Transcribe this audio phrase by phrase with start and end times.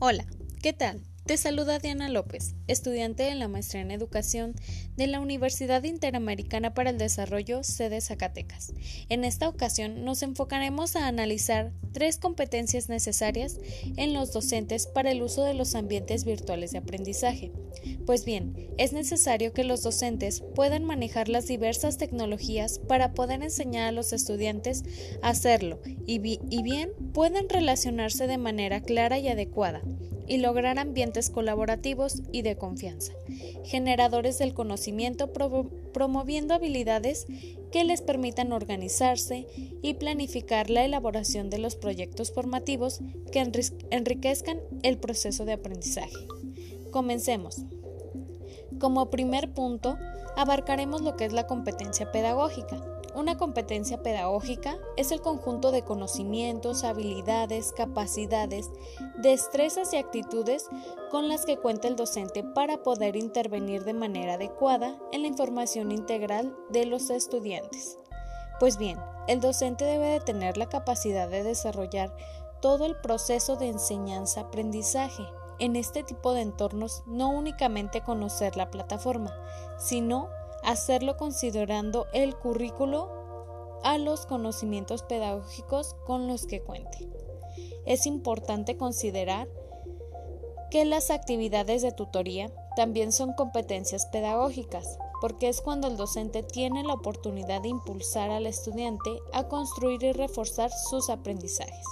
[0.00, 0.26] Hola,
[0.60, 1.07] ¿qué tal?
[1.28, 4.54] Te saluda Diana López, estudiante de la maestría en educación
[4.96, 8.72] de la Universidad Interamericana para el Desarrollo, sede Zacatecas.
[9.10, 13.58] En esta ocasión nos enfocaremos a analizar tres competencias necesarias
[13.98, 17.52] en los docentes para el uso de los ambientes virtuales de aprendizaje.
[18.06, 23.88] Pues bien, es necesario que los docentes puedan manejar las diversas tecnologías para poder enseñar
[23.88, 24.82] a los estudiantes
[25.20, 29.82] a hacerlo y, y bien puedan relacionarse de manera clara y adecuada
[30.28, 33.12] y lograr ambientes colaborativos y de confianza,
[33.64, 35.32] generadores del conocimiento
[35.92, 37.26] promoviendo habilidades
[37.72, 39.46] que les permitan organizarse
[39.82, 43.00] y planificar la elaboración de los proyectos formativos
[43.32, 43.40] que
[43.90, 46.26] enriquezcan el proceso de aprendizaje.
[46.90, 47.64] Comencemos.
[48.78, 49.98] Como primer punto,
[50.36, 52.97] abarcaremos lo que es la competencia pedagógica.
[53.14, 58.70] Una competencia pedagógica es el conjunto de conocimientos, habilidades, capacidades,
[59.16, 60.68] destrezas y actitudes
[61.10, 65.90] con las que cuenta el docente para poder intervenir de manera adecuada en la información
[65.90, 67.98] integral de los estudiantes.
[68.60, 72.14] Pues bien, el docente debe de tener la capacidad de desarrollar
[72.60, 75.22] todo el proceso de enseñanza-aprendizaje.
[75.60, 79.32] En este tipo de entornos no únicamente conocer la plataforma,
[79.78, 80.28] sino
[80.68, 83.10] hacerlo considerando el currículo
[83.84, 87.08] a los conocimientos pedagógicos con los que cuente.
[87.86, 89.48] Es importante considerar
[90.70, 96.84] que las actividades de tutoría también son competencias pedagógicas, porque es cuando el docente tiene
[96.84, 101.86] la oportunidad de impulsar al estudiante a construir y reforzar sus aprendizajes.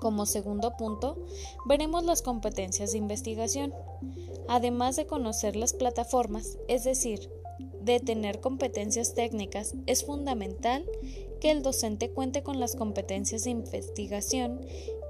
[0.00, 1.18] Como segundo punto,
[1.66, 3.72] veremos las competencias de investigación.
[4.48, 7.30] Además de conocer las plataformas, es decir,
[7.82, 10.84] de tener competencias técnicas, es fundamental
[11.40, 14.60] que el docente cuente con las competencias de investigación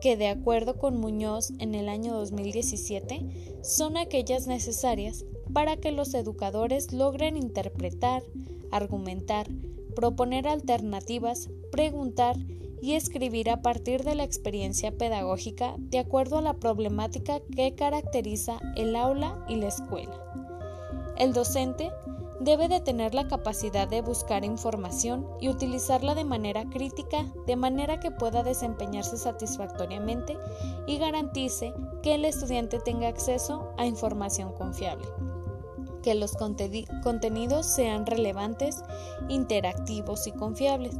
[0.00, 6.14] que, de acuerdo con Muñoz en el año 2017, son aquellas necesarias para que los
[6.14, 8.22] educadores logren interpretar,
[8.70, 9.48] argumentar,
[9.94, 12.36] proponer alternativas, preguntar
[12.80, 18.58] y escribir a partir de la experiencia pedagógica de acuerdo a la problemática que caracteriza
[18.76, 20.18] el aula y la escuela.
[21.18, 21.90] El docente
[22.40, 28.00] debe de tener la capacidad de buscar información y utilizarla de manera crítica, de manera
[28.00, 30.38] que pueda desempeñarse satisfactoriamente
[30.86, 35.06] y garantice que el estudiante tenga acceso a información confiable,
[36.02, 38.82] que los contenidos sean relevantes,
[39.28, 40.96] interactivos y confiables.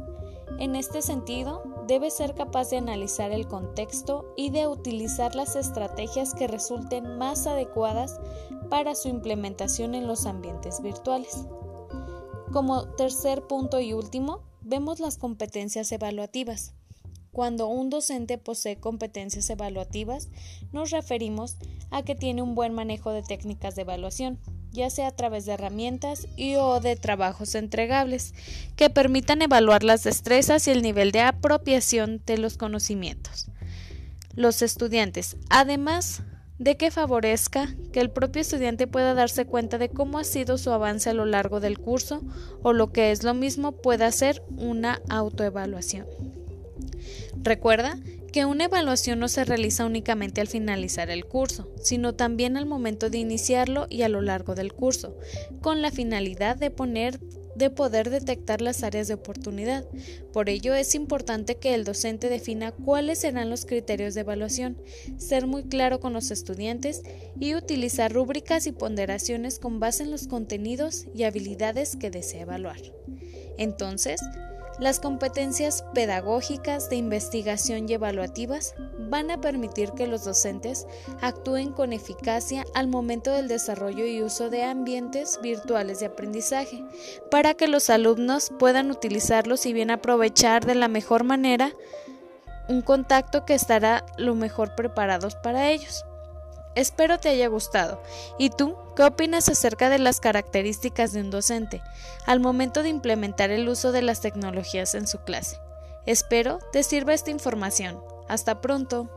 [0.59, 6.33] En este sentido, debe ser capaz de analizar el contexto y de utilizar las estrategias
[6.33, 8.17] que resulten más adecuadas
[8.69, 11.45] para su implementación en los ambientes virtuales.
[12.53, 16.73] Como tercer punto y último, vemos las competencias evaluativas.
[17.33, 20.29] Cuando un docente posee competencias evaluativas,
[20.71, 21.57] nos referimos
[21.89, 24.39] a que tiene un buen manejo de técnicas de evaluación,
[24.71, 28.33] ya sea a través de herramientas y o de trabajos entregables
[28.75, 33.47] que permitan evaluar las destrezas y el nivel de apropiación de los conocimientos.
[34.35, 36.23] Los estudiantes, además
[36.57, 40.71] de que favorezca que el propio estudiante pueda darse cuenta de cómo ha sido su
[40.71, 42.21] avance a lo largo del curso
[42.61, 46.05] o lo que es lo mismo pueda hacer una autoevaluación.
[47.41, 47.97] Recuerda
[48.31, 53.09] que una evaluación no se realiza únicamente al finalizar el curso, sino también al momento
[53.09, 55.17] de iniciarlo y a lo largo del curso,
[55.61, 57.19] con la finalidad de poder
[58.09, 59.85] detectar las áreas de oportunidad.
[60.31, 64.81] Por ello es importante que el docente defina cuáles serán los criterios de evaluación,
[65.17, 67.03] ser muy claro con los estudiantes
[67.39, 72.81] y utilizar rúbricas y ponderaciones con base en los contenidos y habilidades que desea evaluar.
[73.57, 74.21] Entonces,
[74.79, 80.87] las competencias pedagógicas de investigación y evaluativas van a permitir que los docentes
[81.21, 86.83] actúen con eficacia al momento del desarrollo y uso de ambientes virtuales de aprendizaje,
[87.29, 91.71] para que los alumnos puedan utilizarlos y bien aprovechar de la mejor manera
[92.69, 96.05] un contacto que estará lo mejor preparados para ellos.
[96.75, 98.01] Espero te haya gustado.
[98.37, 101.81] ¿Y tú qué opinas acerca de las características de un docente
[102.25, 105.57] al momento de implementar el uso de las tecnologías en su clase?
[106.05, 108.01] Espero te sirva esta información.
[108.27, 109.09] Hasta pronto.